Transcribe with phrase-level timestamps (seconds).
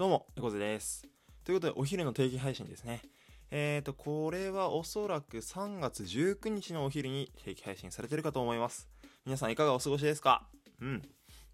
[0.00, 1.06] どうも、猫背です。
[1.44, 3.02] ということで、お昼の定期配信ですね。
[3.50, 8.88] えーと、これはおそらく3月19日のお昼に定期配信されてるかと思います。
[9.26, 10.48] 皆さんいかがお過ごしですか？
[10.80, 11.02] うん。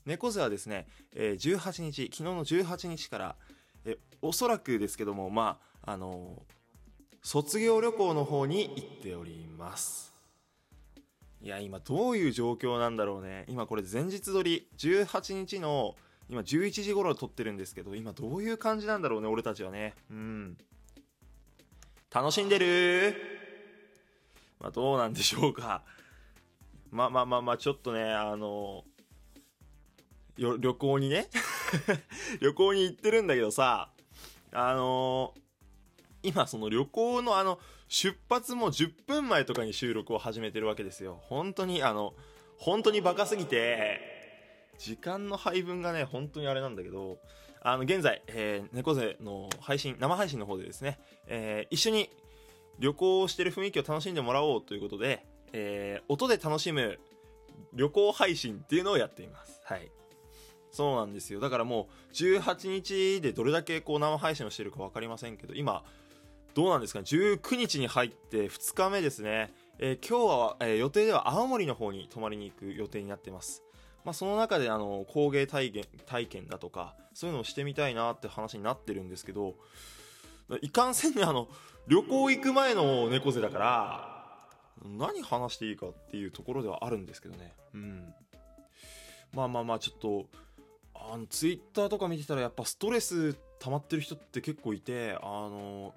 [0.05, 0.87] 猫背はですね、
[1.17, 3.37] えー18日、昨日の18日から、
[3.85, 10.15] えーおそらくですけども、まあ、あのー卒業旅行の方に行っております。
[11.43, 13.45] いや、今どういう状況なんだろうね。
[13.49, 15.97] 今これ前日撮り、18日の
[16.29, 19.95] 今11時頃撮ってるんですけど、今どういう感じなんだろうね、俺たちはね。
[20.11, 20.57] うん。
[22.13, 23.15] 楽しんでる？
[24.59, 25.83] まあどうなんでしょうか。
[26.91, 28.85] まあまあまあまあ、ちょっとね、あの、
[30.37, 31.29] よ旅行にね、
[32.41, 33.91] 旅行に行ってるんだけどさ、
[34.53, 35.35] あの
[36.23, 41.19] 今その旅行のあの、出発も10分前とかに収録を始めてるわけですよ。
[41.23, 42.15] 本当にあの、
[42.57, 44.16] 本当にバカすぎて、
[44.79, 47.19] 時間の配分がね、本当にあれなんだけど、
[47.61, 52.11] あの、現在、えー、猫背の配信、生配信の方でですね、えー一緒に
[52.79, 56.99] 旅行をしてる雰囲気を楽しんでもらおうということで、えー音で楽しむ
[57.73, 59.61] 旅行配信っていうのをやっています。
[59.65, 59.91] はい。
[60.71, 61.41] そうなんですよ。
[61.41, 65.83] だからもう、18日でどれだけこう生配信をしてるか分かりませんけど、今、
[66.55, 67.01] どうなんですか？
[67.01, 69.53] ね、19日に入って2日目ですね。
[69.79, 73.63] えー今日は、えー予定では青森の方に泊まりに行く予定になってます。
[74.07, 79.57] まあ、その中であの工芸体験体験だとかそういうのをしてみたいなって話になってるんですけど
[80.63, 81.49] いかんせんねあの
[81.89, 84.17] 旅行行く前の猫背だから
[84.97, 87.53] 何話していいかっていうところではあるんですけどね。
[87.75, 88.15] うん。
[89.33, 90.27] まあまあまあちょっと
[90.95, 95.95] あのツイッターとか見てたらやっぱストレス溜まってる人って結構いてあの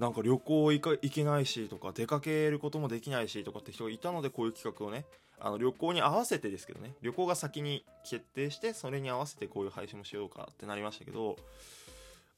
[0.00, 5.04] なんか旅行行か行けないしとか出かけることもできないしとかって人がいたのでこういう企画をね。
[5.42, 6.94] あの旅行に合わせてですけどね。
[7.00, 11.36] 旅行が先に決定してそれに合わせてこういう配信もしようかってなりましたけど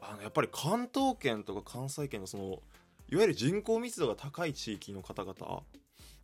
[0.01, 2.63] あのやっぱり関東圏とか関西圏のその
[3.09, 5.62] いわゆる人口密度が高い地域の方々っ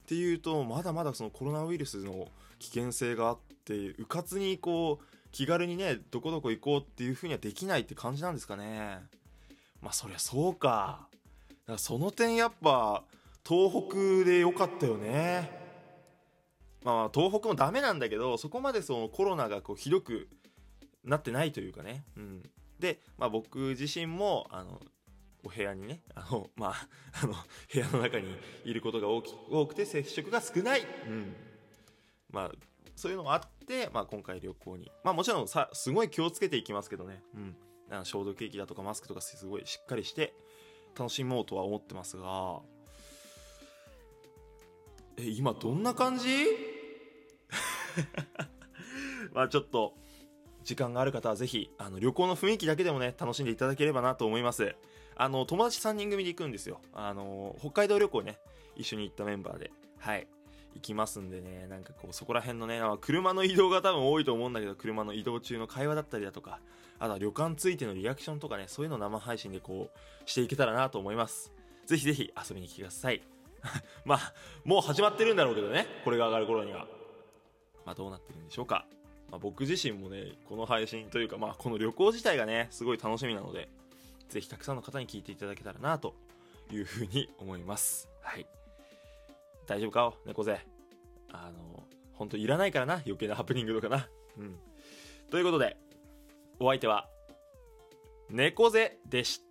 [0.06, 2.28] ていうとまだまだそのコロナウイルスの
[2.58, 9.00] 危険性があってうかつにこう気軽にねどこどこ行こうっていうふうにはできないって感じなんですかね。
[9.82, 11.07] まあそりゃそうか。
[11.72, 13.04] らその点やっぱ
[13.46, 15.50] 東北で良かったよね。
[16.84, 20.28] まあ東北もダメなんだけどそこまでそのコロナがこうひどく
[21.04, 22.42] なってないというかね、うん、
[22.78, 24.80] で、まあ、僕自身もあの
[25.44, 26.88] お部屋にねあの、まあ、
[27.22, 27.34] あの
[27.72, 31.34] 部屋の中にいることが多き多くて接触が少ない、うん。
[32.30, 32.52] まあ、
[32.94, 37.56] そういうのもあって、まあ、今回旅行に、まあ、もちろんさすごい気をつけていきますけどね、うん、
[37.90, 40.34] あの消毒液だとかマスクとかすごいしっかりして。
[40.98, 42.60] 楽しもうとは思ってますが
[45.16, 46.28] え今どんな感じ？
[49.32, 49.94] まあちょっと
[50.64, 54.74] 時間がある方はぜひあの旅行の雰囲気だけでもね楽しんでいただければなと思います。
[55.16, 56.80] あの友達3人組で行くんですよ。
[56.92, 58.38] あの北海道旅行ね
[58.76, 59.72] 一緒に行ったメンバーで。
[59.98, 60.28] はい。
[60.74, 66.60] 行きますんでねなんかこうそこら辺のね車の移動が多分多いと思うんだけど車の移動中の会話だったりだとか
[66.98, 71.52] あとは旅館ついてのリアクションとかねそういうの生配信でこうしていけたらなと思います。
[71.86, 73.22] ぜひぜひ遊びに来てください。
[74.04, 74.34] まあ
[74.64, 76.86] もう始まってるんだろうけどねこれが上がる頃には。
[77.86, 78.86] まあどうなってるんでしょうか、
[79.30, 83.68] まあ、僕自身もねこの配信というかまあこの旅行自体がねすごい楽しみなので
[84.28, 86.14] ぜひたくさんの方に聞いていただけたらなと
[86.70, 88.08] いうふうに思います。
[88.20, 88.57] はい。
[89.68, 90.14] 大丈夫か？
[90.26, 90.58] 猫背。
[91.30, 91.84] あの
[92.14, 92.94] 本当いらないからな。
[93.06, 94.08] 余計なハプニングとかな。
[94.38, 94.58] うん。
[95.30, 95.76] ということで
[96.58, 97.06] お相手は
[98.30, 99.47] 猫背でした。